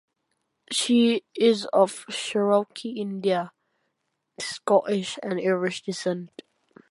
[0.71, 3.51] She is of Cherokee Indian,
[4.39, 6.41] Scottish and Irish descent.